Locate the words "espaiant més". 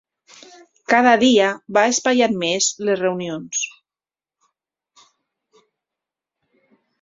1.89-2.69